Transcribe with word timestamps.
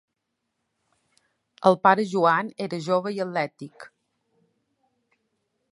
El 1.71 1.77
pare 1.87 2.07
Joan 2.15 2.49
era 2.67 2.81
jove 2.87 3.13
i 3.19 3.23
atlètic. 3.27 3.87